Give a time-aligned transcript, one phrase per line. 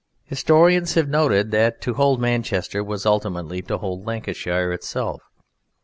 [0.23, 5.21] Historians have noted that to hold Manchester was ultimately to hold Lancashire itself.